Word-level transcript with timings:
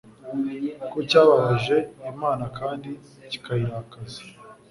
ko 0.91 0.97
cyababaje 1.09 1.77
Imana 2.11 2.43
kandi 2.57 2.89
kikayirakaza. 3.29 4.21